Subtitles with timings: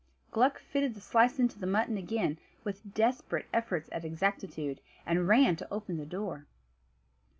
[0.31, 5.55] Gluck fitted the slice into the mutton again, with desperate efforts at exactitude, and ran
[5.57, 6.47] to open the door.